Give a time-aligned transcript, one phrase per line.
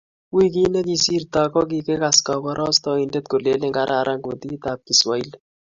[0.35, 5.37] Wikit ne kisirtoi, ko kikikas koborostoindet kolen kararan kutitab kiswahili